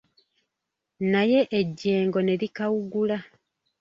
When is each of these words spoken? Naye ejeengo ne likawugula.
Naye 1.11 1.39
ejeengo 1.59 2.19
ne 2.23 2.35
likawugula. 2.41 3.17